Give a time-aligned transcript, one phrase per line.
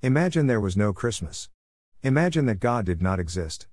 [0.00, 1.48] Imagine there was no Christmas.
[2.04, 3.66] Imagine that God did not exist.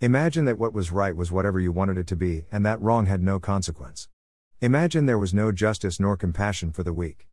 [0.00, 3.04] Imagine that what was right was whatever you wanted it to be, and that wrong
[3.04, 4.08] had no consequence.
[4.62, 7.28] Imagine there was no justice nor compassion for the weak.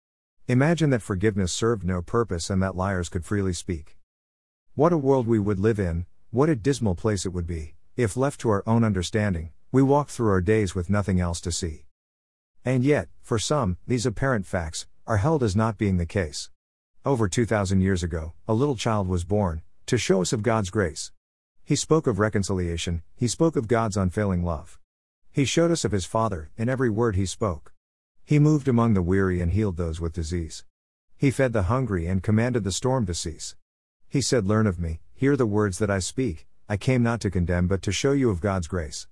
[0.49, 3.97] Imagine that forgiveness served no purpose and that liars could freely speak.
[4.75, 8.17] What a world we would live in, what a dismal place it would be, if
[8.17, 11.85] left to our own understanding, we walk through our days with nothing else to see.
[12.65, 16.49] And yet, for some, these apparent facts are held as not being the case.
[17.05, 21.11] Over 2,000 years ago, a little child was born, to show us of God's grace.
[21.61, 24.79] He spoke of reconciliation, he spoke of God's unfailing love.
[25.29, 27.73] He showed us of his Father, in every word he spoke.
[28.23, 30.63] He moved among the weary and healed those with disease.
[31.17, 33.57] He fed the hungry and commanded the storm to cease.
[34.07, 37.29] He said, Learn of me, hear the words that I speak, I came not to
[37.29, 39.07] condemn but to show you of God's grace.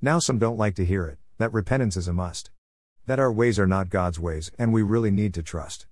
[0.00, 2.52] Now some don't like to hear it, that repentance is a must.
[3.06, 5.88] That our ways are not God's ways and we really need to trust.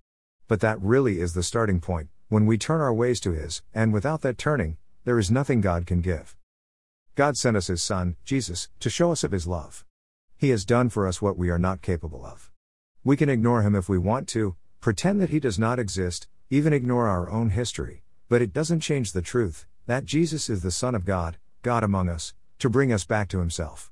[0.49, 3.93] But that really is the starting point, when we turn our ways to His, and
[3.93, 6.37] without that turning, there is nothing God can give.
[7.17, 9.85] God sent us His Son, Jesus, to show us of His love.
[10.37, 12.51] He has done for us what we are not capable of.
[13.03, 16.73] We can ignore Him if we want to, pretend that He does not exist, even
[16.73, 20.95] ignore our own history, but it doesn't change the truth that Jesus is the Son
[20.95, 23.91] of God, God among us, to bring us back to Himself.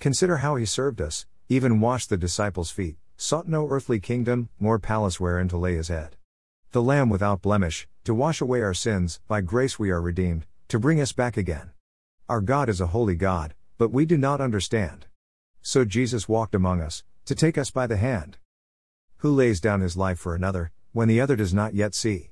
[0.00, 4.78] Consider how He served us, even washed the disciples' feet, sought no earthly kingdom, nor
[4.78, 6.16] palace wherein to lay His head.
[6.70, 10.78] The Lamb without blemish, to wash away our sins, by grace we are redeemed, to
[10.78, 11.72] bring us back again.
[12.28, 15.06] Our God is a holy God, but we do not understand.
[15.62, 18.38] So Jesus walked among us, to take us by the hand.
[19.18, 22.30] Who lays down his life for another, when the other does not yet see?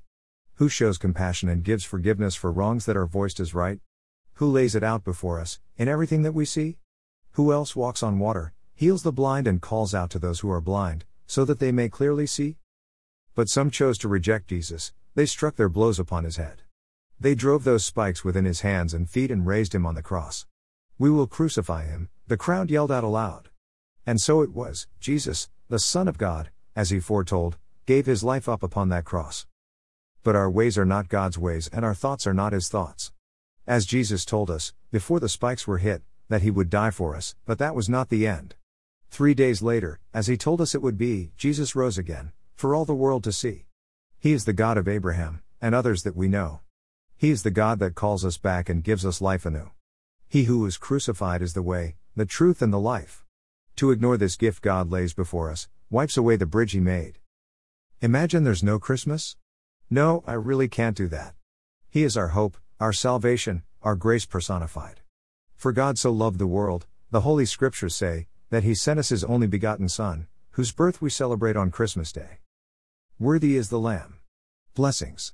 [0.55, 3.81] Who shows compassion and gives forgiveness for wrongs that are voiced as right?
[4.34, 6.78] Who lays it out before us, in everything that we see?
[7.33, 10.61] Who else walks on water, heals the blind, and calls out to those who are
[10.61, 12.57] blind, so that they may clearly see?
[13.35, 16.63] But some chose to reject Jesus, they struck their blows upon his head.
[17.19, 20.47] They drove those spikes within his hands and feet and raised him on the cross.
[20.99, 23.49] We will crucify him, the crowd yelled out aloud.
[24.06, 27.56] And so it was, Jesus, the Son of God, as he foretold,
[27.87, 29.47] gave his life up upon that cross.
[30.23, 33.12] But our ways are not God's ways and our thoughts are not his thoughts.
[33.67, 37.34] As Jesus told us, before the spikes were hit, that he would die for us,
[37.47, 38.55] but that was not the end.
[39.16, 42.84] Three days later, as he told us it would be, Jesus rose again, for all
[42.84, 43.65] the world to see.
[44.19, 46.60] He is the God of Abraham, and others that we know.
[47.16, 49.71] He is the God that calls us back and gives us life anew.
[50.28, 53.25] He who was crucified is the way, the truth, and the life.
[53.76, 57.19] To ignore this gift God lays before us, wipes away the bridge he made.
[58.03, 59.34] Imagine there's no Christmas?
[59.88, 61.34] No, I really can't do that.
[61.88, 65.00] He is our hope, our salvation, our grace personified.
[65.55, 69.25] For God so loved the world, the Holy Scriptures say, that He sent us His
[69.25, 72.39] only begotten Son, whose birth we celebrate on Christmas Day.
[73.19, 74.21] Worthy is the Lamb.
[74.75, 75.33] Blessings.